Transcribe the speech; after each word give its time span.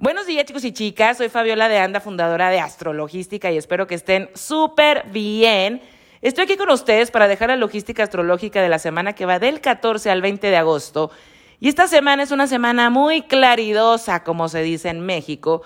Buenos 0.00 0.26
días 0.28 0.44
chicos 0.44 0.64
y 0.64 0.70
chicas, 0.70 1.16
soy 1.16 1.28
Fabiola 1.28 1.68
de 1.68 1.78
Anda, 1.78 1.98
fundadora 1.98 2.50
de 2.50 2.60
Astrologística 2.60 3.50
y 3.50 3.56
espero 3.56 3.88
que 3.88 3.96
estén 3.96 4.30
súper 4.32 5.08
bien. 5.08 5.82
Estoy 6.22 6.44
aquí 6.44 6.56
con 6.56 6.70
ustedes 6.70 7.10
para 7.10 7.26
dejar 7.26 7.48
la 7.48 7.56
logística 7.56 8.04
astrológica 8.04 8.62
de 8.62 8.68
la 8.68 8.78
semana 8.78 9.14
que 9.14 9.26
va 9.26 9.40
del 9.40 9.60
14 9.60 10.08
al 10.08 10.22
20 10.22 10.50
de 10.50 10.56
agosto. 10.56 11.10
Y 11.58 11.68
esta 11.68 11.88
semana 11.88 12.22
es 12.22 12.30
una 12.30 12.46
semana 12.46 12.90
muy 12.90 13.22
claridosa, 13.22 14.22
como 14.22 14.48
se 14.48 14.62
dice 14.62 14.88
en 14.88 15.00
México. 15.00 15.62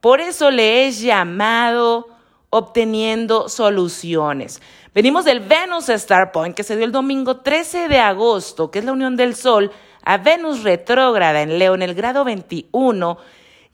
Por 0.00 0.22
eso 0.22 0.50
le 0.50 0.86
he 0.86 0.90
llamado 0.90 2.08
obteniendo 2.48 3.50
soluciones. 3.50 4.62
Venimos 4.94 5.26
del 5.26 5.40
Venus 5.40 5.90
Star 5.90 6.32
Point 6.32 6.56
que 6.56 6.64
se 6.64 6.76
dio 6.76 6.86
el 6.86 6.92
domingo 6.92 7.40
13 7.40 7.88
de 7.88 7.98
agosto, 7.98 8.70
que 8.70 8.78
es 8.78 8.86
la 8.86 8.92
unión 8.92 9.16
del 9.16 9.34
Sol 9.34 9.70
a 10.02 10.16
Venus 10.16 10.62
retrógrada 10.62 11.42
en 11.42 11.58
Leo 11.58 11.74
en 11.74 11.82
el 11.82 11.94
grado 11.94 12.24
21 12.24 13.18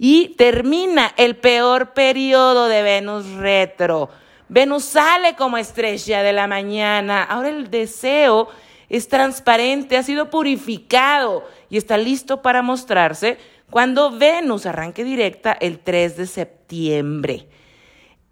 y 0.05 0.31
termina 0.31 1.15
el 1.17 1.37
peor 1.37 1.93
periodo 1.93 2.67
de 2.67 2.83
Venus 2.83 3.25
retro. 3.35 4.11
Venus 4.49 4.83
sale 4.83 5.37
como 5.37 5.59
estrella 5.59 6.25
de 6.25 6.33
la 6.33 6.49
mañana. 6.49 7.23
Ahora 7.23 7.51
el 7.51 7.71
deseo 7.71 8.49
es 8.89 9.07
transparente, 9.07 9.97
ha 9.97 10.03
sido 10.03 10.29
purificado 10.29 11.49
y 11.71 11.77
está 11.77 11.99
listo 11.99 12.43
para 12.43 12.63
mostrarse 12.63 13.39
cuando 13.71 14.11
Venus 14.11 14.67
arranque 14.67 15.05
directa 15.05 15.53
el 15.53 15.79
3 15.79 16.17
de 16.17 16.27
septiembre. 16.27 17.47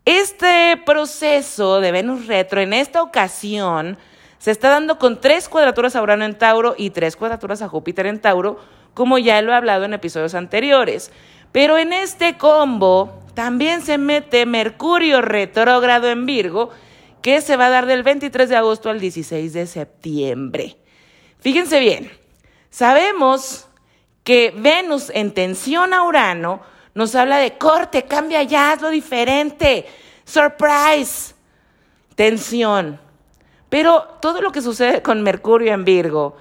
Este 0.05 0.77
proceso 0.85 1.81
de 1.81 1.93
Venus 1.93 2.27
retro 2.27 2.61
en 2.61 2.73
esta 2.73 3.01
ocasión 3.01 3.97
se 4.39 4.51
está 4.51 4.71
dando 4.71 4.99
con 4.99 5.21
tres 5.21 5.49
cuadraturas 5.49 5.95
a 5.95 6.03
Urano 6.03 6.25
en 6.25 6.37
Tauro 6.37 6.75
y 6.77 6.91
tres 6.91 7.15
cuadraturas 7.15 7.63
a 7.63 7.69
Júpiter 7.69 8.07
en 8.07 8.21
Tauro, 8.21 8.59
como 8.93 9.19
ya 9.19 9.41
lo 9.41 9.53
he 9.53 9.55
hablado 9.55 9.85
en 9.85 9.95
episodios 9.95 10.35
anteriores. 10.35 11.13
Pero 11.53 11.79
en 11.79 11.93
este 11.93 12.37
combo 12.39 13.21
también 13.35 13.83
se 13.83 13.99
mete 13.99 14.47
Mercurio 14.47 15.23
retrógrado 15.23 16.09
en 16.09 16.27
Virgo, 16.27 16.71
que 17.23 17.41
se 17.41 17.57
va 17.57 17.67
a 17.67 17.71
dar 17.71 17.87
del 17.87 18.03
23 18.03 18.49
de 18.49 18.57
agosto 18.57 18.91
al 18.91 19.01
16 19.01 19.53
de 19.53 19.67
septiembre. 19.67 20.77
Fíjense 21.41 21.81
bien, 21.81 22.11
sabemos 22.71 23.67
que 24.25 24.53
Venus 24.57 25.11
en 25.15 25.33
tensión 25.33 25.95
a 25.95 26.03
Urano 26.03 26.61
nos 26.95 27.15
habla 27.15 27.39
de 27.39 27.57
corte, 27.57 28.05
cambia 28.05 28.43
ya, 28.43 28.73
hazlo 28.73 28.91
diferente, 28.91 29.87
surprise, 30.25 31.35
tensión. 32.15 33.01
Pero 33.69 34.19
todo 34.21 34.41
lo 34.41 34.53
que 34.53 34.63
sucede 34.63 35.03
con 35.03 35.23
Mercurio 35.23 35.73
en 35.73 35.85
Virgo 35.85 36.37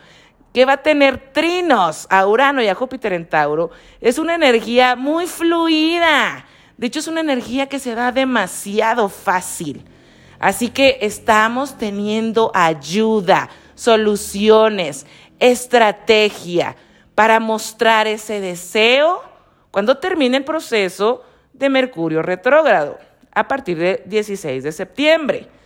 que 0.53 0.66
va 0.66 0.73
a 0.73 0.83
tener 0.83 1.31
trinos 1.31 2.08
a 2.09 2.25
Urano 2.25 2.61
y 2.61 2.67
a 2.67 2.75
Júpiter 2.75 3.14
en 3.14 3.28
Tauro, 3.28 3.72
es 4.02 4.17
una 4.17 4.36
energía 4.36 4.95
muy 4.95 5.28
fluida. 5.28 6.45
De 6.78 6.88
hecho, 6.88 7.00
es 7.00 7.08
una 7.08 7.22
energía 7.22 7.67
que 7.67 7.80
se 7.80 7.94
da 7.94 8.11
demasiado 8.11 9.09
fácil. 9.09 9.83
Así 10.39 10.69
que 10.69 11.00
estamos 11.02 11.78
teniendo 11.78 12.52
ayuda, 12.53 13.50
soluciones, 13.75 15.06
estrategia 15.39 16.75
para 17.16 17.39
mostrar 17.39 18.08
ese 18.08 18.39
deseo 18.39 19.22
cuando 19.72 19.97
termine 19.97 20.38
el 20.38 20.45
proceso 20.45 21.23
de 21.53 21.69
Mercurio 21.69 22.22
retrógrado 22.22 22.97
a 23.34 23.47
partir 23.47 23.78
del 23.78 24.02
16 24.06 24.63
de 24.63 24.72
septiembre. 24.72 25.59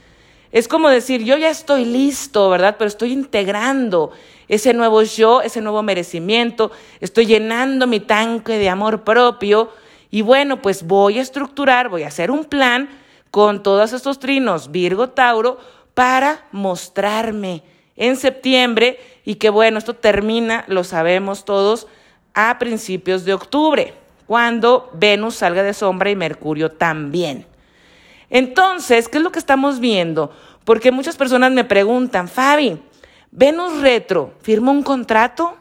Es 0.53 0.67
como 0.67 0.87
decir, 0.87 1.23
yo 1.23 1.35
ya 1.35 1.49
estoy 1.49 1.83
listo, 1.83 2.47
¿verdad? 2.51 2.75
Pero 2.77 2.87
estoy 2.87 3.11
integrando 3.11 4.11
ese 4.47 4.71
nuevo 4.75 5.01
yo, 5.01 5.41
ese 5.41 5.61
nuevo 5.61 5.81
merecimiento, 5.81 6.71
estoy 7.01 7.25
llenando 7.25 7.87
mi 7.87 7.99
tanque 7.99 8.59
de 8.59 8.69
amor 8.69 9.03
propio 9.03 9.71
y 10.11 10.21
bueno, 10.21 10.61
pues 10.61 10.85
voy 10.85 11.17
a 11.17 11.23
estructurar, 11.23 11.89
voy 11.89 12.03
a 12.03 12.09
hacer 12.09 12.29
un 12.29 12.45
plan 12.45 12.87
con 13.31 13.63
todos 13.63 13.93
estos 13.93 14.19
trinos 14.19 14.69
Virgo, 14.69 15.09
Tauro, 15.09 15.57
para 15.95 16.45
mostrarme 16.51 17.63
en 17.95 18.15
septiembre 18.15 18.99
y 19.25 19.35
que 19.35 19.49
bueno, 19.49 19.79
esto 19.79 19.95
termina, 19.95 20.65
lo 20.67 20.83
sabemos 20.83 21.45
todos, 21.45 21.87
a 22.35 22.59
principios 22.59 23.25
de 23.25 23.33
octubre, 23.33 23.95
cuando 24.27 24.91
Venus 24.93 25.33
salga 25.33 25.63
de 25.63 25.73
sombra 25.73 26.11
y 26.11 26.15
Mercurio 26.15 26.71
también. 26.71 27.47
Entonces, 28.33 29.07
¿qué 29.07 29.19
es 29.19 29.23
lo 29.23 29.31
que 29.31 29.37
estamos 29.37 29.79
viendo? 29.79 30.31
Porque 30.65 30.91
muchas 30.91 31.15
personas 31.15 31.51
me 31.51 31.65
preguntan, 31.65 32.27
Fabi, 32.27 32.81
Venus 33.29 33.79
Retro, 33.79 34.33
¿firmo 34.41 34.71
un 34.71 34.81
contrato? 34.81 35.55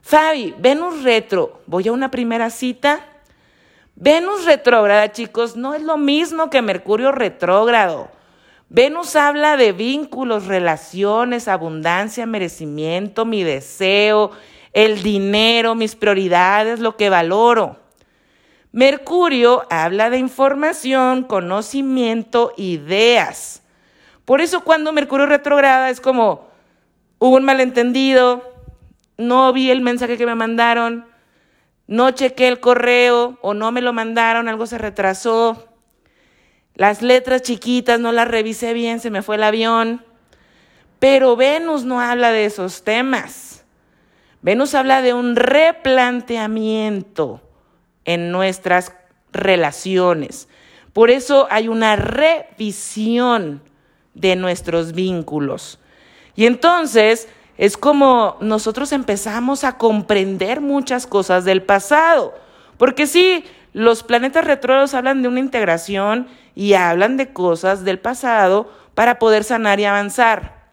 Fabi, 0.00 0.54
Venus 0.58 1.02
Retro, 1.02 1.60
¿voy 1.66 1.86
a 1.86 1.92
una 1.92 2.10
primera 2.10 2.48
cita? 2.48 3.04
Venus 3.94 4.46
retrógrada, 4.46 5.12
chicos, 5.12 5.54
no 5.54 5.74
es 5.74 5.82
lo 5.82 5.98
mismo 5.98 6.48
que 6.48 6.62
Mercurio 6.62 7.12
retrógrado. 7.12 8.08
Venus 8.70 9.14
habla 9.14 9.58
de 9.58 9.72
vínculos, 9.72 10.46
relaciones, 10.46 11.46
abundancia, 11.46 12.24
merecimiento, 12.24 13.26
mi 13.26 13.42
deseo, 13.42 14.30
el 14.72 15.02
dinero, 15.02 15.74
mis 15.74 15.94
prioridades, 15.94 16.80
lo 16.80 16.96
que 16.96 17.10
valoro. 17.10 17.76
Mercurio 18.78 19.66
habla 19.70 20.08
de 20.08 20.18
información, 20.18 21.24
conocimiento, 21.24 22.52
ideas. 22.56 23.64
Por 24.24 24.40
eso 24.40 24.60
cuando 24.60 24.92
Mercurio 24.92 25.26
retrograda 25.26 25.90
es 25.90 26.00
como 26.00 26.46
hubo 27.18 27.34
un 27.34 27.42
malentendido, 27.42 28.54
no 29.16 29.52
vi 29.52 29.72
el 29.72 29.80
mensaje 29.80 30.16
que 30.16 30.26
me 30.26 30.36
mandaron, 30.36 31.06
no 31.88 32.12
chequé 32.12 32.46
el 32.46 32.60
correo 32.60 33.36
o 33.42 33.52
no 33.52 33.72
me 33.72 33.80
lo 33.80 33.92
mandaron, 33.92 34.46
algo 34.46 34.68
se 34.68 34.78
retrasó. 34.78 35.66
Las 36.76 37.02
letras 37.02 37.42
chiquitas 37.42 37.98
no 37.98 38.12
las 38.12 38.28
revisé 38.28 38.74
bien, 38.74 39.00
se 39.00 39.10
me 39.10 39.22
fue 39.22 39.34
el 39.34 39.42
avión. 39.42 40.04
Pero 41.00 41.34
Venus 41.34 41.82
no 41.82 42.00
habla 42.00 42.30
de 42.30 42.44
esos 42.44 42.84
temas. 42.84 43.64
Venus 44.40 44.76
habla 44.76 45.02
de 45.02 45.14
un 45.14 45.34
replanteamiento 45.34 47.42
en 48.08 48.32
nuestras 48.32 48.94
relaciones. 49.32 50.48
Por 50.94 51.10
eso 51.10 51.46
hay 51.50 51.68
una 51.68 51.94
revisión 51.94 53.60
de 54.14 54.34
nuestros 54.34 54.92
vínculos. 54.92 55.78
Y 56.34 56.46
entonces 56.46 57.28
es 57.58 57.76
como 57.76 58.38
nosotros 58.40 58.92
empezamos 58.92 59.62
a 59.62 59.76
comprender 59.76 60.62
muchas 60.62 61.06
cosas 61.06 61.44
del 61.44 61.62
pasado. 61.62 62.34
Porque 62.78 63.06
sí, 63.06 63.44
los 63.74 64.02
planetas 64.02 64.46
retrógrados 64.46 64.94
hablan 64.94 65.20
de 65.20 65.28
una 65.28 65.40
integración 65.40 66.28
y 66.54 66.72
hablan 66.72 67.18
de 67.18 67.34
cosas 67.34 67.84
del 67.84 67.98
pasado 67.98 68.72
para 68.94 69.18
poder 69.18 69.44
sanar 69.44 69.80
y 69.80 69.84
avanzar. 69.84 70.70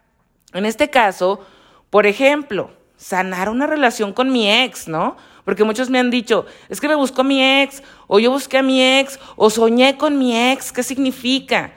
En 0.53 0.65
este 0.65 0.89
caso, 0.89 1.45
por 1.89 2.05
ejemplo, 2.05 2.71
sanar 2.95 3.49
una 3.49 3.67
relación 3.67 4.13
con 4.13 4.31
mi 4.31 4.49
ex, 4.49 4.87
¿no? 4.87 5.17
Porque 5.45 5.63
muchos 5.63 5.91
me 5.91 5.99
han 5.99 6.09
dicho, 6.09 6.45
es 6.69 6.81
que 6.81 6.87
me 6.87 6.95
buscó 6.95 7.23
mi 7.23 7.61
ex, 7.61 7.83
o 8.07 8.19
yo 8.19 8.31
busqué 8.31 8.57
a 8.57 8.63
mi 8.63 8.81
ex, 8.81 9.19
o 9.35 9.49
soñé 9.51 9.95
con 9.95 10.17
mi 10.17 10.35
ex, 10.35 10.71
¿qué 10.71 10.81
significa? 10.81 11.71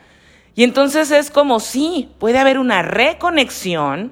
Y 0.55 0.65
entonces 0.65 1.11
es 1.11 1.31
como 1.31 1.61
sí, 1.61 2.11
puede 2.19 2.39
haber 2.39 2.59
una 2.59 2.83
reconexión 2.83 4.11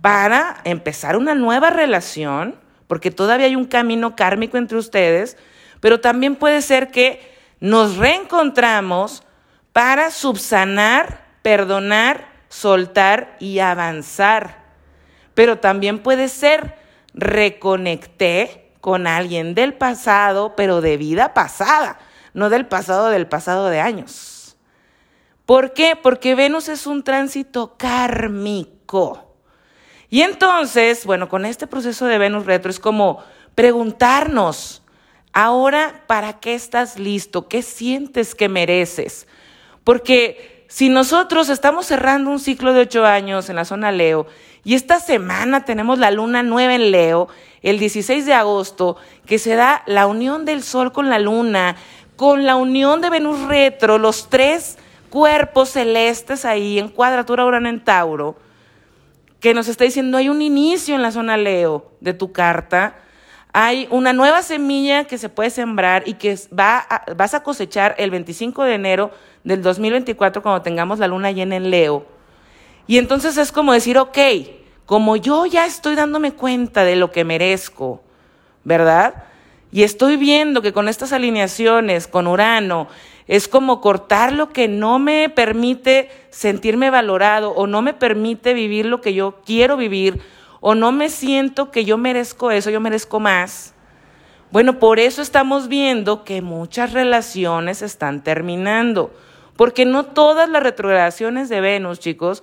para 0.00 0.60
empezar 0.64 1.16
una 1.16 1.34
nueva 1.34 1.70
relación, 1.70 2.56
porque 2.86 3.10
todavía 3.10 3.46
hay 3.46 3.56
un 3.56 3.66
camino 3.66 4.14
kármico 4.14 4.56
entre 4.56 4.78
ustedes, 4.78 5.36
pero 5.80 6.00
también 6.00 6.36
puede 6.36 6.62
ser 6.62 6.92
que 6.92 7.20
nos 7.58 7.96
reencontramos 7.96 9.24
para 9.72 10.10
subsanar, 10.10 11.26
perdonar, 11.42 12.28
soltar 12.48 13.36
y 13.40 13.58
avanzar. 13.58 14.62
Pero 15.34 15.58
también 15.58 15.98
puede 15.98 16.28
ser 16.28 16.76
reconecté 17.14 18.61
con 18.82 19.06
alguien 19.06 19.54
del 19.54 19.74
pasado, 19.74 20.56
pero 20.56 20.80
de 20.80 20.96
vida 20.96 21.34
pasada, 21.34 22.00
no 22.34 22.50
del 22.50 22.66
pasado 22.66 23.10
del 23.10 23.28
pasado 23.28 23.68
de 23.68 23.80
años. 23.80 24.56
¿Por 25.46 25.72
qué? 25.72 25.94
Porque 25.94 26.34
Venus 26.34 26.68
es 26.68 26.88
un 26.88 27.04
tránsito 27.04 27.76
kármico. 27.78 29.36
Y 30.10 30.22
entonces, 30.22 31.06
bueno, 31.06 31.28
con 31.28 31.46
este 31.46 31.68
proceso 31.68 32.06
de 32.06 32.18
Venus 32.18 32.44
retro 32.44 32.72
es 32.72 32.80
como 32.80 33.22
preguntarnos, 33.54 34.82
ahora, 35.32 36.02
¿para 36.08 36.40
qué 36.40 36.54
estás 36.54 36.98
listo? 36.98 37.46
¿Qué 37.46 37.62
sientes 37.62 38.34
que 38.34 38.48
mereces? 38.48 39.28
Porque 39.84 40.66
si 40.68 40.88
nosotros 40.88 41.50
estamos 41.50 41.86
cerrando 41.86 42.30
un 42.30 42.40
ciclo 42.40 42.72
de 42.72 42.80
ocho 42.80 43.06
años 43.06 43.48
en 43.48 43.54
la 43.54 43.64
zona 43.64 43.92
Leo 43.92 44.26
y 44.64 44.74
esta 44.74 45.00
semana 45.00 45.64
tenemos 45.64 45.98
la 45.98 46.10
luna 46.10 46.42
nueva 46.42 46.74
en 46.74 46.92
Leo, 46.92 47.28
el 47.62 47.78
16 47.78 48.26
de 48.26 48.34
agosto, 48.34 48.96
que 49.26 49.38
se 49.38 49.56
da 49.56 49.82
la 49.86 50.06
unión 50.06 50.44
del 50.44 50.62
Sol 50.62 50.92
con 50.92 51.10
la 51.10 51.18
luna, 51.18 51.76
con 52.16 52.46
la 52.46 52.54
unión 52.54 53.00
de 53.00 53.10
Venus 53.10 53.40
retro, 53.48 53.98
los 53.98 54.30
tres 54.30 54.78
cuerpos 55.10 55.70
celestes 55.70 56.44
ahí 56.44 56.78
en 56.78 56.88
cuadratura 56.88 57.44
Urano 57.44 57.68
en 57.68 57.82
Tauro, 57.82 58.36
que 59.40 59.52
nos 59.52 59.66
está 59.66 59.84
diciendo 59.84 60.16
hay 60.16 60.28
un 60.28 60.40
inicio 60.40 60.94
en 60.94 61.02
la 61.02 61.10
zona 61.10 61.36
Leo 61.36 61.90
de 62.00 62.14
tu 62.14 62.32
carta. 62.32 62.96
hay 63.52 63.88
una 63.90 64.12
nueva 64.12 64.42
semilla 64.42 65.04
que 65.04 65.18
se 65.18 65.28
puede 65.28 65.50
sembrar 65.50 66.04
y 66.06 66.14
que 66.14 66.38
va 66.58 66.86
vas 67.16 67.34
a 67.34 67.42
cosechar 67.42 67.94
el 67.98 68.10
25 68.10 68.64
de 68.64 68.74
enero 68.74 69.10
del 69.44 69.60
2024 69.60 70.42
cuando 70.42 70.62
tengamos 70.62 71.00
la 71.00 71.08
luna 71.08 71.32
llena 71.32 71.56
en 71.56 71.70
Leo. 71.70 72.06
Y 72.86 72.98
entonces 72.98 73.36
es 73.36 73.52
como 73.52 73.72
decir, 73.72 73.98
ok, 73.98 74.18
como 74.86 75.16
yo 75.16 75.46
ya 75.46 75.66
estoy 75.66 75.94
dándome 75.94 76.32
cuenta 76.32 76.84
de 76.84 76.96
lo 76.96 77.10
que 77.12 77.24
merezco, 77.24 78.02
¿verdad? 78.64 79.24
Y 79.70 79.84
estoy 79.84 80.16
viendo 80.16 80.60
que 80.60 80.72
con 80.72 80.88
estas 80.88 81.12
alineaciones, 81.12 82.06
con 82.06 82.26
Urano, 82.26 82.88
es 83.26 83.48
como 83.48 83.80
cortar 83.80 84.32
lo 84.32 84.50
que 84.50 84.68
no 84.68 84.98
me 84.98 85.28
permite 85.30 86.10
sentirme 86.30 86.90
valorado 86.90 87.52
o 87.52 87.66
no 87.66 87.80
me 87.80 87.94
permite 87.94 88.52
vivir 88.52 88.86
lo 88.86 89.00
que 89.00 89.14
yo 89.14 89.40
quiero 89.46 89.76
vivir 89.76 90.20
o 90.60 90.74
no 90.74 90.92
me 90.92 91.08
siento 91.08 91.70
que 91.70 91.84
yo 91.84 91.96
merezco 91.96 92.50
eso, 92.50 92.70
yo 92.70 92.80
merezco 92.80 93.20
más. 93.20 93.74
Bueno, 94.50 94.78
por 94.78 94.98
eso 94.98 95.22
estamos 95.22 95.68
viendo 95.68 96.24
que 96.24 96.42
muchas 96.42 96.92
relaciones 96.92 97.80
están 97.80 98.22
terminando, 98.22 99.10
porque 99.56 99.86
no 99.86 100.04
todas 100.04 100.48
las 100.48 100.62
retrogradaciones 100.62 101.48
de 101.48 101.62
Venus, 101.62 101.98
chicos, 101.98 102.42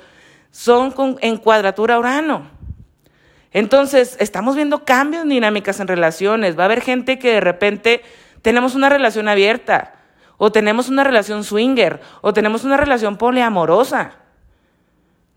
son 0.52 0.94
en 1.22 1.38
cuadratura 1.38 2.00
Urano. 2.00 2.50
Entonces, 3.52 4.16
estamos 4.20 4.56
viendo 4.56 4.86
cambios 4.86 5.28
dinámicas 5.28 5.80
en 5.80 5.88
relaciones. 5.88 6.58
Va 6.58 6.64
a 6.64 6.66
haber 6.66 6.82
gente 6.82 7.18
que 7.18 7.34
de 7.34 7.42
repente 7.42 8.02
tenemos 8.42 8.76
una 8.76 8.90
relación 8.90 9.28
abierta, 9.28 9.96
o 10.38 10.52
tenemos 10.52 10.88
una 10.88 11.04
relación 11.04 11.44
swinger, 11.44 12.00
o 12.22 12.34
tenemos 12.34 12.64
una 12.64 12.78
relación 12.78 13.18
poliamorosa. 13.18 14.14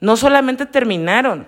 No 0.01 0.17
solamente 0.17 0.67
terminaron, 0.67 1.47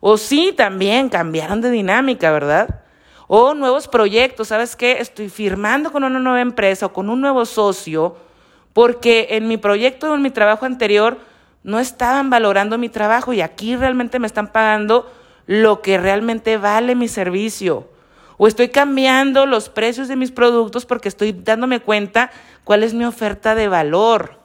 o 0.00 0.16
sí 0.16 0.52
también 0.56 1.08
cambiaron 1.08 1.60
de 1.60 1.70
dinámica, 1.70 2.30
¿verdad? 2.30 2.82
O 3.28 3.54
nuevos 3.54 3.88
proyectos, 3.88 4.48
¿sabes 4.48 4.76
qué? 4.76 4.98
Estoy 5.00 5.28
firmando 5.28 5.92
con 5.92 6.04
una 6.04 6.18
nueva 6.18 6.40
empresa 6.40 6.86
o 6.86 6.92
con 6.92 7.08
un 7.08 7.20
nuevo 7.20 7.46
socio 7.46 8.16
porque 8.72 9.28
en 9.30 9.48
mi 9.48 9.56
proyecto 9.56 10.10
o 10.10 10.14
en 10.14 10.22
mi 10.22 10.30
trabajo 10.30 10.66
anterior 10.66 11.18
no 11.64 11.78
estaban 11.78 12.30
valorando 12.30 12.78
mi 12.78 12.88
trabajo 12.88 13.32
y 13.32 13.40
aquí 13.40 13.76
realmente 13.76 14.18
me 14.18 14.26
están 14.26 14.52
pagando 14.52 15.12
lo 15.46 15.82
que 15.82 15.98
realmente 15.98 16.56
vale 16.56 16.94
mi 16.94 17.08
servicio. 17.08 17.88
O 18.36 18.46
estoy 18.46 18.70
cambiando 18.70 19.46
los 19.46 19.68
precios 19.68 20.08
de 20.08 20.16
mis 20.16 20.32
productos 20.32 20.86
porque 20.86 21.08
estoy 21.08 21.32
dándome 21.32 21.80
cuenta 21.80 22.30
cuál 22.64 22.82
es 22.82 22.94
mi 22.94 23.04
oferta 23.04 23.54
de 23.54 23.68
valor. 23.68 24.40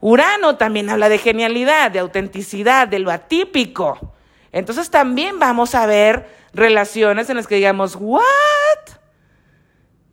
Urano 0.00 0.56
también 0.56 0.88
habla 0.88 1.10
de 1.10 1.18
genialidad, 1.18 1.90
de 1.90 1.98
autenticidad, 1.98 2.88
de 2.88 3.00
lo 3.00 3.10
atípico. 3.10 4.14
Entonces 4.52 4.90
también 4.90 5.38
vamos 5.38 5.74
a 5.74 5.86
ver 5.86 6.28
relaciones 6.54 7.28
en 7.28 7.36
las 7.36 7.46
que 7.46 7.56
digamos, 7.56 7.96
¿what? 7.96 8.22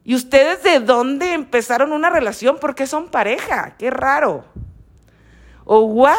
¿Y 0.04 0.16
ustedes 0.16 0.63
de 0.63 0.80
dónde 0.80 1.33
empezaron 1.33 1.92
una 1.92 2.10
relación? 2.10 2.57
¿Por 2.60 2.75
qué 2.75 2.88
son 2.88 3.10
pareja? 3.10 3.75
Qué 3.78 3.90
raro. 3.90 4.45
¿O 5.68 5.81
what? 5.81 6.16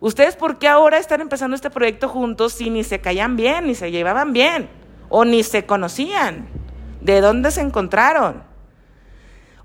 ¿Ustedes 0.00 0.36
por 0.36 0.58
qué 0.58 0.68
ahora 0.68 0.98
están 0.98 1.20
empezando 1.20 1.54
este 1.54 1.70
proyecto 1.70 2.08
juntos 2.08 2.52
si 2.52 2.68
ni 2.68 2.82
se 2.84 3.00
caían 3.00 3.36
bien, 3.36 3.68
ni 3.68 3.76
se 3.76 3.92
llevaban 3.92 4.32
bien? 4.32 4.68
¿O 5.08 5.24
ni 5.24 5.44
se 5.44 5.64
conocían? 5.64 6.48
¿De 7.00 7.20
dónde 7.20 7.52
se 7.52 7.60
encontraron? 7.60 8.42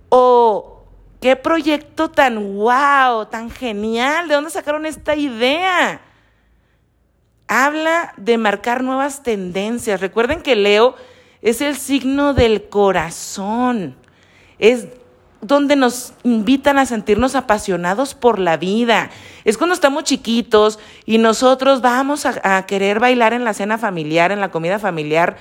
¿O 0.09 0.85
qué 1.19 1.35
proyecto 1.35 2.11
tan 2.11 2.55
wow, 2.55 3.25
tan 3.25 3.49
genial? 3.49 4.27
¿De 4.27 4.35
dónde 4.35 4.51
sacaron 4.51 4.85
esta 4.85 5.15
idea? 5.15 6.01
Habla 7.47 8.13
de 8.17 8.37
marcar 8.37 8.83
nuevas 8.83 9.23
tendencias. 9.23 9.99
Recuerden 9.99 10.43
que 10.43 10.55
Leo 10.55 10.95
es 11.41 11.61
el 11.61 11.75
signo 11.75 12.35
del 12.35 12.69
corazón. 12.69 13.97
Es 14.59 14.87
donde 15.41 15.75
nos 15.75 16.13
invitan 16.23 16.77
a 16.77 16.85
sentirnos 16.85 17.35
apasionados 17.35 18.13
por 18.13 18.39
la 18.39 18.57
vida. 18.57 19.09
Es 19.43 19.57
cuando 19.57 19.73
estamos 19.73 20.03
chiquitos 20.03 20.79
y 21.05 21.17
nosotros 21.17 21.81
vamos 21.81 22.25
a, 22.25 22.65
querer 22.67 22.99
bailar 22.99 23.33
en 23.33 23.43
la 23.43 23.53
cena 23.53 23.77
familiar, 23.77 24.31
en 24.31 24.39
la 24.39 24.51
comida 24.51 24.77
familiar, 24.77 25.37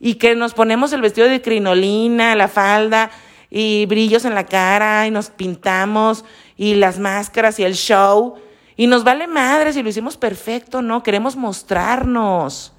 y 0.00 0.14
que 0.14 0.34
nos 0.34 0.54
ponemos 0.54 0.92
el 0.92 1.00
vestido 1.00 1.28
de 1.28 1.42
crinolina, 1.42 2.36
la 2.36 2.48
falda 2.48 3.10
y 3.50 3.86
brillos 3.86 4.24
en 4.24 4.34
la 4.34 4.44
cara 4.44 5.06
y 5.06 5.10
nos 5.10 5.30
pintamos 5.30 6.24
y 6.56 6.74
las 6.74 6.98
máscaras 6.98 7.58
y 7.58 7.64
el 7.64 7.74
show. 7.74 8.36
Y 8.76 8.86
nos 8.86 9.02
vale 9.02 9.26
madre 9.26 9.72
si 9.72 9.82
lo 9.82 9.88
hicimos 9.88 10.16
perfecto, 10.16 10.82
¿no? 10.82 11.02
Queremos 11.02 11.34
mostrarnos. 11.34 12.74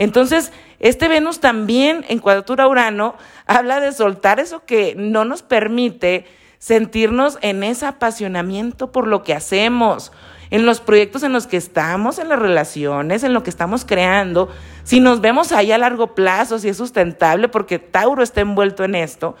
Entonces, 0.00 0.50
este 0.78 1.08
Venus 1.08 1.40
también 1.40 2.06
en 2.08 2.20
cuadratura 2.20 2.66
Urano 2.66 3.16
habla 3.44 3.80
de 3.80 3.92
soltar 3.92 4.40
eso 4.40 4.64
que 4.64 4.94
no 4.96 5.26
nos 5.26 5.42
permite 5.42 6.24
sentirnos 6.56 7.36
en 7.42 7.62
ese 7.62 7.84
apasionamiento 7.84 8.92
por 8.92 9.06
lo 9.06 9.22
que 9.22 9.34
hacemos, 9.34 10.10
en 10.48 10.64
los 10.64 10.80
proyectos 10.80 11.22
en 11.22 11.34
los 11.34 11.46
que 11.46 11.58
estamos, 11.58 12.18
en 12.18 12.30
las 12.30 12.38
relaciones, 12.38 13.24
en 13.24 13.34
lo 13.34 13.42
que 13.42 13.50
estamos 13.50 13.84
creando, 13.84 14.48
si 14.84 15.00
nos 15.00 15.20
vemos 15.20 15.52
ahí 15.52 15.70
a 15.70 15.76
largo 15.76 16.14
plazo, 16.14 16.58
si 16.58 16.70
es 16.70 16.78
sustentable, 16.78 17.48
porque 17.48 17.78
Tauro 17.78 18.22
está 18.22 18.40
envuelto 18.40 18.84
en 18.84 18.94
esto. 18.94 19.36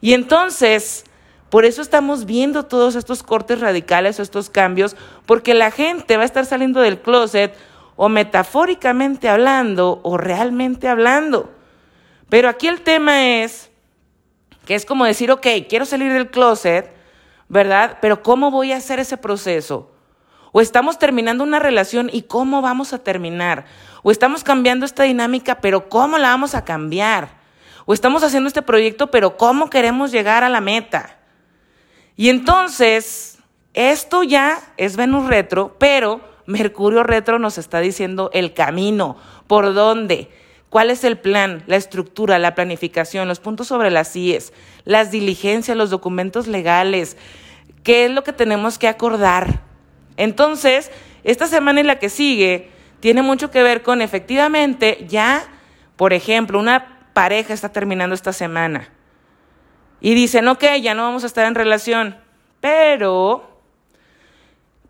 Y 0.00 0.14
entonces, 0.14 1.04
por 1.50 1.66
eso 1.66 1.82
estamos 1.82 2.24
viendo 2.24 2.64
todos 2.64 2.94
estos 2.94 3.22
cortes 3.22 3.60
radicales, 3.60 4.20
estos 4.20 4.48
cambios, 4.48 4.96
porque 5.26 5.52
la 5.52 5.70
gente 5.70 6.16
va 6.16 6.22
a 6.22 6.26
estar 6.26 6.46
saliendo 6.46 6.80
del 6.80 6.98
closet 6.98 7.54
o 8.00 8.08
metafóricamente 8.08 9.28
hablando 9.28 10.00
o 10.04 10.16
realmente 10.16 10.86
hablando. 10.86 11.52
Pero 12.28 12.48
aquí 12.48 12.68
el 12.68 12.80
tema 12.82 13.42
es 13.42 13.70
que 14.64 14.76
es 14.76 14.86
como 14.86 15.04
decir, 15.04 15.32
ok, 15.32 15.44
quiero 15.68 15.84
salir 15.84 16.12
del 16.12 16.30
closet, 16.30 16.92
¿verdad? 17.48 17.98
Pero 18.00 18.22
¿cómo 18.22 18.52
voy 18.52 18.70
a 18.70 18.76
hacer 18.76 19.00
ese 19.00 19.16
proceso? 19.16 19.90
O 20.52 20.60
estamos 20.60 21.00
terminando 21.00 21.42
una 21.42 21.58
relación 21.58 22.08
y 22.12 22.22
cómo 22.22 22.62
vamos 22.62 22.92
a 22.92 23.02
terminar. 23.02 23.64
O 24.04 24.12
estamos 24.12 24.44
cambiando 24.44 24.86
esta 24.86 25.02
dinámica, 25.02 25.56
pero 25.60 25.88
¿cómo 25.88 26.18
la 26.18 26.28
vamos 26.28 26.54
a 26.54 26.64
cambiar? 26.64 27.30
O 27.84 27.94
estamos 27.94 28.22
haciendo 28.22 28.46
este 28.46 28.62
proyecto, 28.62 29.10
pero 29.10 29.36
¿cómo 29.36 29.70
queremos 29.70 30.12
llegar 30.12 30.44
a 30.44 30.48
la 30.48 30.60
meta? 30.60 31.18
Y 32.14 32.28
entonces, 32.28 33.38
esto 33.74 34.22
ya 34.22 34.60
es 34.76 34.96
Venus 34.96 35.26
retro, 35.26 35.74
pero 35.80 36.20
Mercurio 36.48 37.02
retro 37.02 37.38
nos 37.38 37.58
está 37.58 37.78
diciendo 37.80 38.30
el 38.32 38.54
camino, 38.54 39.18
por 39.46 39.74
dónde, 39.74 40.30
cuál 40.70 40.88
es 40.88 41.04
el 41.04 41.18
plan, 41.18 41.62
la 41.66 41.76
estructura, 41.76 42.38
la 42.38 42.54
planificación, 42.54 43.28
los 43.28 43.38
puntos 43.38 43.66
sobre 43.66 43.90
las 43.90 44.16
IES, 44.16 44.54
las 44.86 45.10
diligencias, 45.10 45.76
los 45.76 45.90
documentos 45.90 46.46
legales, 46.46 47.18
qué 47.82 48.06
es 48.06 48.10
lo 48.10 48.24
que 48.24 48.32
tenemos 48.32 48.78
que 48.78 48.88
acordar. 48.88 49.60
Entonces, 50.16 50.90
esta 51.22 51.46
semana 51.48 51.80
y 51.80 51.84
la 51.84 51.98
que 51.98 52.08
sigue 52.08 52.70
tiene 53.00 53.20
mucho 53.20 53.50
que 53.50 53.62
ver 53.62 53.82
con 53.82 54.00
efectivamente 54.00 55.04
ya, 55.06 55.44
por 55.96 56.14
ejemplo, 56.14 56.58
una 56.58 57.10
pareja 57.12 57.52
está 57.52 57.68
terminando 57.68 58.14
esta 58.14 58.32
semana 58.32 58.88
y 60.00 60.14
dicen, 60.14 60.48
ok, 60.48 60.64
ya 60.80 60.94
no 60.94 61.02
vamos 61.02 61.24
a 61.24 61.26
estar 61.26 61.44
en 61.44 61.54
relación, 61.54 62.16
pero 62.62 63.47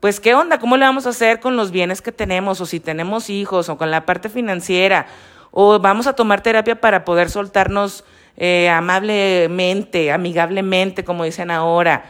pues 0.00 0.21
qué 0.21 0.35
onda, 0.35 0.59
cómo 0.59 0.76
le 0.76 0.85
vamos 0.85 1.07
a 1.07 1.11
hacer 1.11 1.40
con 1.40 1.57
los 1.57 1.71
bienes 1.71 2.02
que 2.02 2.12
tenemos 2.12 2.61
o 2.61 2.67
si 2.67 2.81
tenemos 2.81 3.31
hijos 3.31 3.69
o 3.69 3.76
con 3.76 3.90
la 3.90 4.07
parte 4.07 4.28
financiera 4.28 5.07
o 5.50 5.78
vamos 5.78 6.07
a 6.07 6.12
tomar 6.12 6.43
terapia 6.43 6.81
para 6.81 7.05
poder 7.05 7.31
soltarnos 7.31 8.05
eh, 8.37 8.69
amablemente, 8.69 10.12
amigablemente, 10.12 11.05
como 11.05 11.25
dicen 11.25 11.50
ahora. 11.50 12.05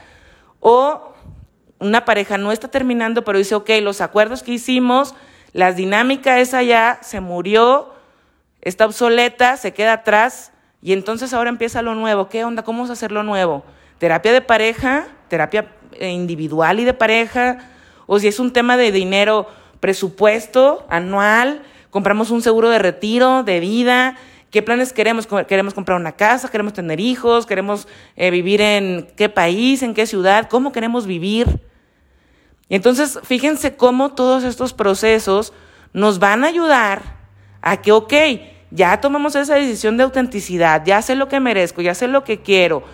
O 0.61 1.15
una 1.79 2.05
pareja 2.05 2.37
no 2.37 2.53
está 2.53 2.69
terminando, 2.69 3.25
pero 3.25 3.39
dice, 3.39 3.55
ok, 3.55 3.71
los 3.81 4.01
acuerdos 4.01 4.43
que 4.43 4.53
hicimos, 4.53 5.15
la 5.53 5.73
dinámica 5.73 6.41
esa 6.41 6.63
ya 6.63 6.99
se 7.03 7.21
murió, 7.21 7.95
está 8.61 8.85
obsoleta, 8.85 9.57
se 9.57 9.73
queda 9.73 9.95
atrás 9.95 10.53
y 10.83 10.93
entonces 10.93 11.33
ahora 11.33 11.51
empieza 11.51 11.81
lo 11.83 11.95
nuevo. 11.95 12.29
¿Qué 12.29 12.45
onda? 12.45 12.63
¿Cómo 12.63 12.81
vamos 12.81 12.91
a 12.91 12.95
hacer 12.95 13.13
lo 13.13 13.23
nuevo? 13.23 13.65
Terapia 13.99 14.33
de 14.33 14.43
pareja, 14.43 15.07
terapia 15.29 15.73
eh, 15.93 16.11
individual 16.11 16.81
y 16.81 16.85
de 16.85 16.95
pareja, 16.95 17.71
o 18.09 18.19
si 18.19 18.27
es 18.27 18.41
un 18.41 18.53
tema 18.53 18.77
de 18.79 18.91
dinero, 18.91 19.47
presupuesto 19.81 20.87
anual, 20.89 21.63
compramos 21.91 22.31
un 22.31 22.41
seguro 22.43 22.71
de 22.71 22.79
retiro, 22.79 23.43
de 23.45 23.61
vida, 23.61 24.17
qué 24.51 24.63
planes 24.63 24.95
queremos, 24.95 25.29
queremos 25.47 25.75
comprar 25.75 26.01
una 26.01 26.13
casa, 26.13 26.51
queremos 26.51 26.73
tener 26.73 27.01
hijos, 27.01 27.45
queremos 27.45 27.87
eh, 28.17 28.31
vivir 28.31 28.63
en 28.63 29.09
qué 29.15 29.29
país, 29.29 29.83
en 29.83 29.93
qué 29.93 30.07
ciudad, 30.07 30.49
cómo 30.49 30.73
queremos 30.73 31.07
vivir. 31.07 31.61
Entonces, 32.71 33.21
fíjense 33.25 33.77
cómo 33.77 34.15
todos 34.15 34.43
estos 34.43 34.73
procesos 34.73 35.53
nos 35.93 36.19
van 36.19 36.45
a 36.45 36.49
ayudar 36.49 37.03
a 37.61 37.83
que, 37.83 37.93
ok, 37.93 38.15
ya 38.71 39.01
tomamos 39.03 39.35
esa 39.37 39.55
decisión 39.57 39.99
de 39.99 40.05
autenticidad, 40.05 40.83
ya 40.85 41.03
sé 41.03 41.15
lo 41.15 41.29
que 41.29 41.41
merezco, 41.41 41.83
ya 41.83 41.95
sé 41.95 42.09
lo 42.09 42.25
que 42.25 42.41
quiero, 42.41 42.85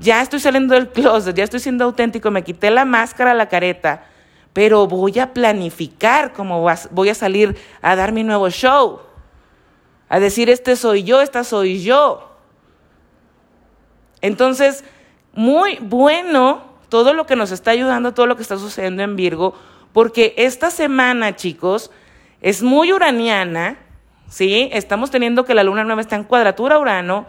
ya 0.00 0.22
estoy 0.22 0.40
saliendo 0.40 0.74
del 0.74 0.88
closet, 0.92 1.36
ya 1.36 1.44
estoy 1.44 1.60
siendo 1.60 1.84
auténtico, 1.84 2.30
me 2.30 2.42
quité 2.42 2.70
la 2.70 2.86
máscara, 2.86 3.34
la 3.34 3.50
careta, 3.50 4.06
pero 4.52 4.86
voy 4.86 5.18
a 5.18 5.32
planificar 5.32 6.32
cómo 6.32 6.66
voy 6.90 7.08
a 7.08 7.14
salir 7.14 7.56
a 7.80 7.96
dar 7.96 8.12
mi 8.12 8.22
nuevo 8.24 8.50
show. 8.50 9.00
a 10.08 10.20
decir, 10.20 10.50
este 10.50 10.76
soy 10.76 11.04
yo, 11.04 11.22
esta 11.22 11.42
soy 11.42 11.82
yo. 11.82 12.32
Entonces, 14.20 14.84
muy 15.32 15.78
bueno 15.80 16.62
todo 16.90 17.14
lo 17.14 17.24
que 17.24 17.36
nos 17.36 17.50
está 17.50 17.70
ayudando, 17.70 18.12
todo 18.12 18.26
lo 18.26 18.36
que 18.36 18.42
está 18.42 18.58
sucediendo 18.58 19.02
en 19.02 19.16
Virgo, 19.16 19.54
porque 19.94 20.34
esta 20.36 20.70
semana, 20.70 21.34
chicos, 21.36 21.90
es 22.42 22.62
muy 22.62 22.92
uraniana, 22.92 23.78
¿sí? 24.28 24.68
Estamos 24.72 25.10
teniendo 25.10 25.44
que 25.46 25.54
la 25.54 25.64
luna 25.64 25.84
nueva 25.84 26.02
está 26.02 26.16
en 26.16 26.24
cuadratura 26.24 26.78
Urano, 26.78 27.26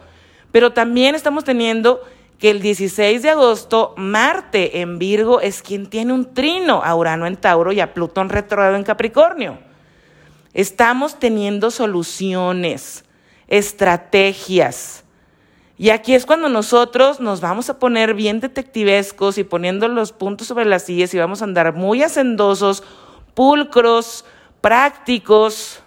pero 0.52 0.72
también 0.72 1.14
estamos 1.14 1.44
teniendo 1.44 2.02
que 2.38 2.50
el 2.50 2.60
16 2.60 3.22
de 3.22 3.30
agosto 3.30 3.94
Marte 3.96 4.80
en 4.80 4.98
Virgo 4.98 5.40
es 5.40 5.62
quien 5.62 5.86
tiene 5.86 6.12
un 6.12 6.34
trino 6.34 6.82
a 6.84 6.94
Urano 6.94 7.26
en 7.26 7.36
Tauro 7.36 7.72
y 7.72 7.80
a 7.80 7.94
Plutón 7.94 8.28
retrógrado 8.28 8.76
en 8.76 8.84
Capricornio. 8.84 9.58
Estamos 10.52 11.18
teniendo 11.18 11.70
soluciones, 11.70 13.04
estrategias. 13.48 15.04
Y 15.76 15.90
aquí 15.90 16.14
es 16.14 16.26
cuando 16.26 16.48
nosotros 16.48 17.18
nos 17.18 17.40
vamos 17.40 17.68
a 17.68 17.78
poner 17.78 18.14
bien 18.14 18.38
detectivescos 18.40 19.38
y 19.38 19.44
poniendo 19.44 19.88
los 19.88 20.12
puntos 20.12 20.46
sobre 20.46 20.64
las 20.64 20.84
sillas 20.84 21.12
y 21.12 21.18
vamos 21.18 21.40
a 21.40 21.44
andar 21.44 21.74
muy 21.74 22.02
hacendosos, 22.02 22.84
pulcros, 23.34 24.24
prácticos, 24.60 25.82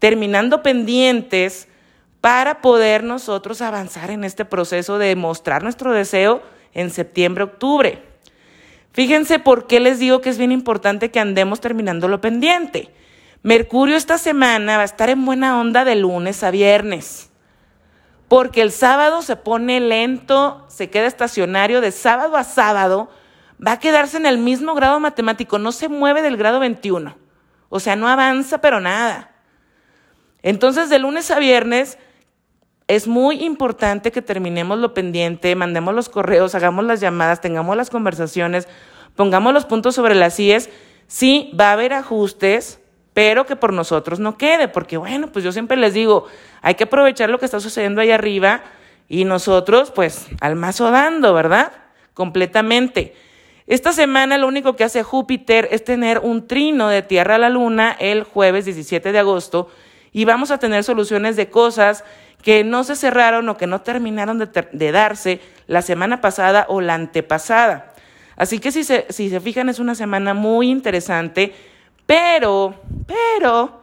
terminando 0.00 0.62
pendientes 0.62 1.68
para 2.22 2.62
poder 2.62 3.04
nosotros 3.04 3.60
avanzar 3.60 4.10
en 4.10 4.24
este 4.24 4.46
proceso 4.46 4.96
de 4.96 5.14
mostrar 5.14 5.62
nuestro 5.62 5.92
deseo 5.92 6.42
en 6.72 6.88
septiembre, 6.88 7.44
octubre. 7.44 8.02
Fíjense 8.92 9.38
por 9.38 9.66
qué 9.66 9.80
les 9.80 9.98
digo 9.98 10.22
que 10.22 10.30
es 10.30 10.38
bien 10.38 10.52
importante 10.52 11.10
que 11.10 11.20
andemos 11.20 11.60
terminando 11.60 12.08
lo 12.08 12.22
pendiente. 12.22 12.94
Mercurio 13.42 13.96
esta 13.96 14.16
semana 14.16 14.76
va 14.76 14.82
a 14.82 14.86
estar 14.86 15.10
en 15.10 15.26
buena 15.26 15.60
onda 15.60 15.84
de 15.84 15.96
lunes 15.96 16.42
a 16.42 16.50
viernes 16.50 17.28
porque 18.32 18.62
el 18.62 18.72
sábado 18.72 19.20
se 19.20 19.36
pone 19.36 19.78
lento, 19.78 20.64
se 20.70 20.88
queda 20.88 21.06
estacionario, 21.06 21.82
de 21.82 21.92
sábado 21.92 22.38
a 22.38 22.44
sábado 22.44 23.10
va 23.62 23.72
a 23.72 23.78
quedarse 23.78 24.16
en 24.16 24.24
el 24.24 24.38
mismo 24.38 24.74
grado 24.74 24.98
matemático, 25.00 25.58
no 25.58 25.70
se 25.70 25.90
mueve 25.90 26.22
del 26.22 26.38
grado 26.38 26.58
21, 26.58 27.14
o 27.68 27.78
sea, 27.78 27.94
no 27.94 28.08
avanza 28.08 28.62
pero 28.62 28.80
nada. 28.80 29.32
Entonces, 30.42 30.88
de 30.88 30.98
lunes 30.98 31.30
a 31.30 31.38
viernes 31.38 31.98
es 32.88 33.06
muy 33.06 33.44
importante 33.44 34.12
que 34.12 34.22
terminemos 34.22 34.78
lo 34.78 34.94
pendiente, 34.94 35.54
mandemos 35.54 35.94
los 35.94 36.08
correos, 36.08 36.54
hagamos 36.54 36.84
las 36.84 37.00
llamadas, 37.00 37.40
tengamos 37.40 37.76
las 37.76 37.90
conversaciones, 37.90 38.68
pongamos 39.16 39.54
los 39.54 39.64
puntos 39.64 39.94
sobre 39.94 40.14
las 40.14 40.38
IES. 40.38 40.70
Sí, 41.06 41.50
va 41.58 41.70
a 41.70 41.72
haber 41.72 41.92
ajustes, 41.92 42.80
pero 43.14 43.46
que 43.46 43.56
por 43.56 43.72
nosotros 43.72 44.18
no 44.18 44.36
quede, 44.36 44.68
porque 44.68 44.96
bueno, 44.96 45.30
pues 45.30 45.44
yo 45.44 45.52
siempre 45.52 45.76
les 45.76 45.94
digo, 45.94 46.26
hay 46.60 46.74
que 46.74 46.84
aprovechar 46.84 47.30
lo 47.30 47.38
que 47.38 47.44
está 47.44 47.60
sucediendo 47.60 48.00
ahí 48.00 48.10
arriba 48.10 48.62
y 49.08 49.24
nosotros, 49.24 49.90
pues, 49.90 50.26
al 50.40 50.56
mazo 50.56 50.90
dando, 50.90 51.34
¿verdad? 51.34 51.72
Completamente. 52.14 53.14
Esta 53.66 53.92
semana 53.92 54.38
lo 54.38 54.48
único 54.48 54.74
que 54.74 54.84
hace 54.84 55.02
Júpiter 55.02 55.68
es 55.70 55.84
tener 55.84 56.18
un 56.18 56.46
trino 56.46 56.88
de 56.88 57.02
Tierra 57.02 57.36
a 57.36 57.38
la 57.38 57.48
Luna 57.48 57.96
el 57.98 58.24
jueves 58.24 58.64
17 58.64 59.12
de 59.12 59.18
agosto 59.18 59.68
y 60.12 60.24
vamos 60.24 60.50
a 60.50 60.58
tener 60.58 60.84
soluciones 60.84 61.36
de 61.36 61.48
cosas 61.48 62.04
que 62.42 62.64
no 62.64 62.84
se 62.84 62.96
cerraron 62.96 63.48
o 63.48 63.56
que 63.56 63.66
no 63.66 63.80
terminaron 63.80 64.38
de, 64.38 64.92
darse 64.92 65.40
la 65.66 65.82
semana 65.82 66.20
pasada 66.20 66.66
o 66.68 66.80
la 66.80 66.94
antepasada. 66.94 67.92
Así 68.36 68.58
que 68.58 68.72
si 68.72 68.84
se, 68.84 69.06
si 69.10 69.30
se 69.30 69.40
fijan 69.40 69.68
es 69.68 69.78
una 69.78 69.94
semana 69.94 70.34
muy 70.34 70.70
interesante 70.70 71.52
pero, 72.06 72.74
pero, 73.06 73.80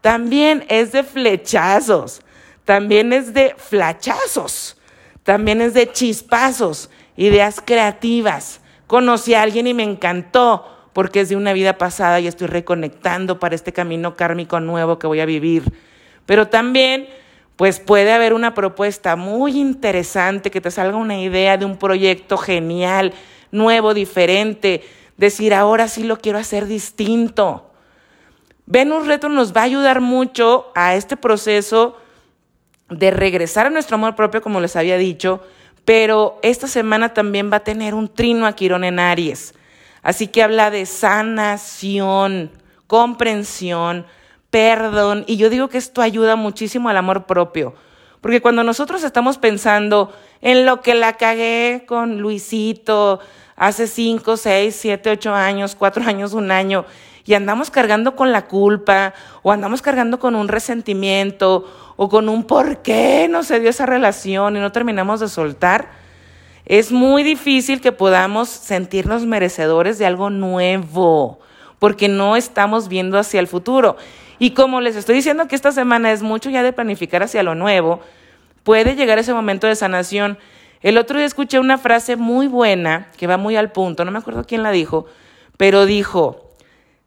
también 0.00 0.64
es 0.68 0.92
de 0.92 1.02
flechazos, 1.02 2.22
también 2.64 3.12
es 3.12 3.34
de 3.34 3.54
flachazos, 3.56 4.76
también 5.22 5.60
es 5.60 5.74
de 5.74 5.90
chispazos, 5.90 6.90
ideas 7.16 7.60
creativas. 7.64 8.60
Conocí 8.86 9.34
a 9.34 9.42
alguien 9.42 9.66
y 9.66 9.74
me 9.74 9.82
encantó 9.82 10.68
porque 10.92 11.20
es 11.20 11.30
de 11.30 11.36
una 11.36 11.52
vida 11.52 11.78
pasada 11.78 12.20
y 12.20 12.26
estoy 12.26 12.46
reconectando 12.46 13.40
para 13.40 13.54
este 13.54 13.72
camino 13.72 14.16
kármico 14.16 14.60
nuevo 14.60 14.98
que 14.98 15.06
voy 15.06 15.20
a 15.20 15.26
vivir. 15.26 15.64
Pero 16.26 16.48
también, 16.48 17.08
pues 17.62 17.78
puede 17.78 18.10
haber 18.10 18.34
una 18.34 18.54
propuesta 18.54 19.14
muy 19.14 19.56
interesante, 19.56 20.50
que 20.50 20.60
te 20.60 20.72
salga 20.72 20.96
una 20.96 21.20
idea 21.20 21.56
de 21.56 21.64
un 21.64 21.76
proyecto 21.76 22.36
genial, 22.36 23.14
nuevo, 23.52 23.94
diferente, 23.94 24.82
decir, 25.16 25.54
ahora 25.54 25.86
sí 25.86 26.02
lo 26.02 26.18
quiero 26.18 26.40
hacer 26.40 26.66
distinto. 26.66 27.70
Venus 28.66 29.06
Retro 29.06 29.28
nos 29.28 29.56
va 29.56 29.60
a 29.60 29.66
ayudar 29.66 30.00
mucho 30.00 30.72
a 30.74 30.96
este 30.96 31.16
proceso 31.16 31.96
de 32.90 33.12
regresar 33.12 33.66
a 33.66 33.70
nuestro 33.70 33.94
amor 33.94 34.16
propio, 34.16 34.42
como 34.42 34.58
les 34.58 34.74
había 34.74 34.96
dicho, 34.96 35.40
pero 35.84 36.40
esta 36.42 36.66
semana 36.66 37.14
también 37.14 37.48
va 37.52 37.58
a 37.58 37.64
tener 37.64 37.94
un 37.94 38.08
trino 38.08 38.44
a 38.46 38.56
Quirón 38.56 38.82
en 38.82 38.98
Aries. 38.98 39.54
Así 40.02 40.26
que 40.26 40.42
habla 40.42 40.72
de 40.72 40.84
sanación, 40.84 42.50
comprensión, 42.88 44.04
perdón, 44.52 45.24
y 45.26 45.38
yo 45.38 45.48
digo 45.48 45.68
que 45.68 45.78
esto 45.78 46.02
ayuda 46.02 46.36
muchísimo 46.36 46.90
al 46.90 46.98
amor 46.98 47.24
propio, 47.24 47.74
porque 48.20 48.42
cuando 48.42 48.62
nosotros 48.62 49.02
estamos 49.02 49.38
pensando 49.38 50.12
en 50.42 50.66
lo 50.66 50.82
que 50.82 50.94
la 50.94 51.14
cagué 51.14 51.84
con 51.88 52.18
Luisito 52.20 53.18
hace 53.56 53.86
5, 53.86 54.36
6, 54.36 54.76
7, 54.78 55.10
8 55.10 55.34
años, 55.34 55.74
4 55.74 56.04
años, 56.04 56.34
un 56.34 56.50
año, 56.50 56.84
y 57.24 57.32
andamos 57.32 57.70
cargando 57.70 58.14
con 58.14 58.30
la 58.30 58.46
culpa 58.46 59.14
o 59.42 59.52
andamos 59.52 59.80
cargando 59.80 60.18
con 60.18 60.34
un 60.34 60.48
resentimiento 60.48 61.94
o 61.96 62.10
con 62.10 62.28
un 62.28 62.44
por 62.44 62.82
qué 62.82 63.28
no 63.30 63.44
se 63.44 63.58
dio 63.58 63.70
esa 63.70 63.86
relación 63.86 64.54
y 64.54 64.60
no 64.60 64.70
terminamos 64.70 65.20
de 65.20 65.28
soltar, 65.28 65.92
es 66.66 66.92
muy 66.92 67.22
difícil 67.22 67.80
que 67.80 67.90
podamos 67.90 68.50
sentirnos 68.50 69.24
merecedores 69.24 69.98
de 69.98 70.04
algo 70.04 70.28
nuevo 70.28 71.40
porque 71.78 72.08
no 72.08 72.36
estamos 72.36 72.86
viendo 72.86 73.18
hacia 73.18 73.40
el 73.40 73.48
futuro. 73.48 73.96
Y 74.38 74.52
como 74.52 74.80
les 74.80 74.96
estoy 74.96 75.16
diciendo 75.16 75.48
que 75.48 75.54
esta 75.54 75.72
semana 75.72 76.12
es 76.12 76.22
mucho 76.22 76.50
ya 76.50 76.62
de 76.62 76.72
planificar 76.72 77.22
hacia 77.22 77.42
lo 77.42 77.54
nuevo, 77.54 78.00
puede 78.62 78.96
llegar 78.96 79.18
ese 79.18 79.34
momento 79.34 79.66
de 79.66 79.76
sanación. 79.76 80.38
El 80.80 80.98
otro 80.98 81.18
día 81.18 81.26
escuché 81.26 81.58
una 81.58 81.78
frase 81.78 82.16
muy 82.16 82.48
buena 82.48 83.08
que 83.16 83.26
va 83.26 83.36
muy 83.36 83.56
al 83.56 83.72
punto, 83.72 84.04
no 84.04 84.10
me 84.10 84.18
acuerdo 84.18 84.44
quién 84.44 84.62
la 84.62 84.72
dijo, 84.72 85.06
pero 85.56 85.86
dijo, 85.86 86.50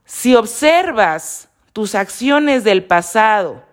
si 0.06 0.36
observas 0.36 1.50
tus 1.74 1.96
acciones 1.96 2.64
del 2.64 2.84
pasado 2.84 3.64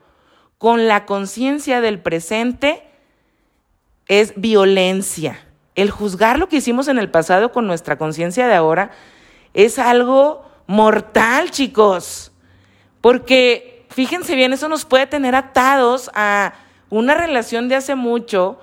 con 0.58 0.88
la 0.88 1.06
conciencia 1.06 1.80
del 1.80 2.00
presente, 2.00 2.82
es 4.08 4.32
violencia. 4.36 5.38
El 5.74 5.90
juzgar 5.90 6.38
lo 6.38 6.48
que 6.48 6.56
hicimos 6.56 6.88
en 6.88 6.98
el 6.98 7.10
pasado 7.10 7.52
con 7.52 7.66
nuestra 7.66 7.96
conciencia 7.96 8.46
de 8.46 8.54
ahora 8.54 8.90
es 9.54 9.78
algo 9.78 10.44
mortal, 10.66 11.50
chicos. 11.50 12.31
Porque 13.02 13.84
fíjense 13.90 14.34
bien, 14.34 14.54
eso 14.54 14.70
nos 14.70 14.86
puede 14.86 15.06
tener 15.06 15.34
atados 15.34 16.10
a 16.14 16.54
una 16.88 17.14
relación 17.14 17.68
de 17.68 17.74
hace 17.74 17.94
mucho 17.94 18.58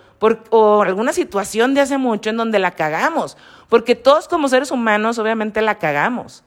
o 0.50 0.82
alguna 0.82 1.14
situación 1.14 1.74
de 1.74 1.82
hace 1.82 1.98
mucho 1.98 2.32
en 2.32 2.38
donde 2.38 2.58
la 2.58 2.72
cagamos. 2.72 3.38
Porque 3.70 3.96
todos 3.96 4.28
como 4.28 4.48
seres 4.48 4.72
humanos 4.72 5.20
obviamente 5.20 5.62
la 5.62 5.78
cagamos. 5.78 6.44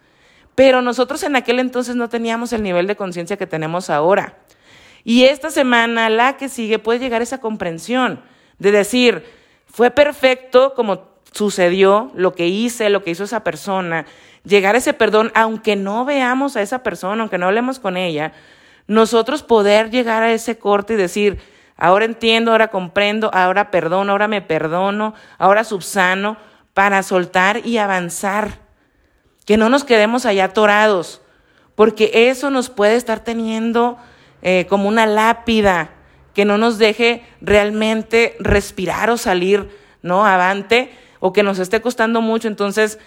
Pero 0.54 0.82
nosotros 0.82 1.22
en 1.22 1.36
aquel 1.36 1.60
entonces 1.60 1.94
no 1.94 2.08
teníamos 2.08 2.52
el 2.52 2.62
nivel 2.62 2.86
de 2.86 2.96
conciencia 2.96 3.36
que 3.36 3.46
tenemos 3.46 3.88
ahora. 3.88 4.38
Y 5.04 5.24
esta 5.24 5.50
semana, 5.50 6.08
la 6.10 6.36
que 6.36 6.48
sigue, 6.48 6.78
puede 6.78 6.98
llegar 6.98 7.22
esa 7.22 7.38
comprensión 7.38 8.22
de 8.58 8.70
decir, 8.70 9.24
fue 9.66 9.90
perfecto 9.90 10.74
como 10.74 11.12
sucedió, 11.32 12.10
lo 12.14 12.34
que 12.34 12.46
hice, 12.46 12.90
lo 12.90 13.02
que 13.02 13.10
hizo 13.10 13.24
esa 13.24 13.42
persona, 13.42 14.06
llegar 14.44 14.74
a 14.74 14.78
ese 14.78 14.92
perdón, 14.92 15.30
aunque 15.34 15.76
no 15.76 16.04
veamos 16.04 16.56
a 16.56 16.62
esa 16.62 16.82
persona, 16.82 17.22
aunque 17.22 17.38
no 17.38 17.46
hablemos 17.46 17.78
con 17.78 17.96
ella, 17.96 18.32
nosotros 18.86 19.42
poder 19.42 19.90
llegar 19.90 20.22
a 20.22 20.32
ese 20.32 20.58
corte 20.58 20.94
y 20.94 20.96
decir, 20.96 21.38
ahora 21.76 22.04
entiendo, 22.04 22.52
ahora 22.52 22.68
comprendo, 22.68 23.30
ahora 23.32 23.70
perdono, 23.70 24.12
ahora 24.12 24.28
me 24.28 24.42
perdono, 24.42 25.14
ahora 25.38 25.64
subsano, 25.64 26.36
para 26.74 27.02
soltar 27.02 27.66
y 27.66 27.78
avanzar 27.78 28.58
que 29.44 29.56
no 29.56 29.68
nos 29.68 29.84
quedemos 29.84 30.24
allá 30.24 30.46
atorados, 30.46 31.20
porque 31.74 32.10
eso 32.30 32.50
nos 32.50 32.70
puede 32.70 32.96
estar 32.96 33.20
teniendo 33.20 33.98
eh, 34.42 34.66
como 34.68 34.88
una 34.88 35.06
lápida 35.06 35.90
que 36.34 36.44
no 36.44 36.58
nos 36.58 36.78
deje 36.78 37.24
realmente 37.40 38.36
respirar 38.38 39.10
o 39.10 39.16
salir, 39.16 39.68
¿no? 40.02 40.24
Avante, 40.26 40.92
o 41.20 41.32
que 41.32 41.42
nos 41.42 41.58
esté 41.58 41.80
costando 41.80 42.20
mucho. 42.20 42.48
Entonces, 42.48 42.98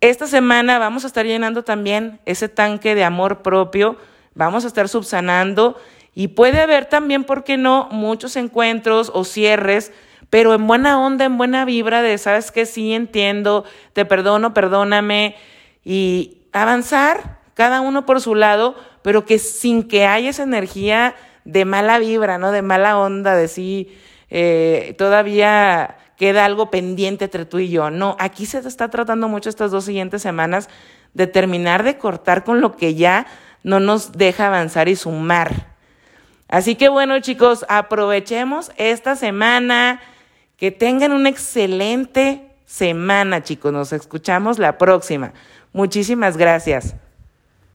esta 0.00 0.26
semana 0.26 0.78
vamos 0.78 1.04
a 1.04 1.06
estar 1.06 1.26
llenando 1.26 1.64
también 1.64 2.20
ese 2.26 2.48
tanque 2.48 2.94
de 2.94 3.04
amor 3.04 3.42
propio, 3.42 3.96
vamos 4.34 4.64
a 4.64 4.68
estar 4.68 4.88
subsanando 4.88 5.78
y 6.14 6.28
puede 6.28 6.60
haber 6.60 6.86
también, 6.86 7.24
¿por 7.24 7.44
qué 7.44 7.56
no?, 7.56 7.88
muchos 7.90 8.36
encuentros 8.36 9.10
o 9.14 9.24
cierres 9.24 9.92
pero 10.30 10.54
en 10.54 10.66
buena 10.66 11.00
onda, 11.00 11.24
en 11.24 11.38
buena 11.38 11.64
vibra 11.64 12.02
de, 12.02 12.18
sabes 12.18 12.50
que 12.50 12.66
sí 12.66 12.92
entiendo, 12.92 13.64
te 13.92 14.04
perdono, 14.04 14.54
perdóname, 14.54 15.36
y 15.84 16.38
avanzar 16.52 17.38
cada 17.54 17.80
uno 17.80 18.06
por 18.06 18.20
su 18.20 18.34
lado, 18.34 18.74
pero 19.02 19.24
que 19.24 19.38
sin 19.38 19.86
que 19.86 20.06
haya 20.06 20.30
esa 20.30 20.42
energía 20.42 21.14
de 21.44 21.64
mala 21.64 21.98
vibra, 21.98 22.38
¿no? 22.38 22.50
De 22.50 22.62
mala 22.62 22.98
onda, 22.98 23.36
de 23.36 23.46
sí, 23.46 23.96
eh, 24.30 24.94
todavía 24.98 25.96
queda 26.16 26.44
algo 26.44 26.70
pendiente 26.70 27.26
entre 27.26 27.44
tú 27.44 27.58
y 27.58 27.68
yo. 27.68 27.90
No, 27.90 28.16
aquí 28.18 28.46
se 28.46 28.58
está 28.58 28.88
tratando 28.88 29.28
mucho 29.28 29.48
estas 29.48 29.70
dos 29.70 29.84
siguientes 29.84 30.22
semanas 30.22 30.68
de 31.14 31.26
terminar 31.26 31.82
de 31.82 31.98
cortar 31.98 32.44
con 32.44 32.60
lo 32.60 32.76
que 32.76 32.94
ya 32.94 33.26
no 33.62 33.80
nos 33.80 34.12
deja 34.12 34.46
avanzar 34.46 34.88
y 34.88 34.96
sumar. 34.96 35.76
Así 36.48 36.76
que 36.76 36.88
bueno, 36.88 37.18
chicos, 37.20 37.64
aprovechemos 37.68 38.70
esta 38.76 39.16
semana. 39.16 40.00
Que 40.56 40.70
tengan 40.70 41.12
una 41.12 41.28
excelente 41.28 42.48
semana, 42.64 43.42
chicos. 43.42 43.72
Nos 43.72 43.92
escuchamos 43.92 44.58
la 44.58 44.78
próxima. 44.78 45.34
Muchísimas 45.72 46.38
gracias. 46.38 46.96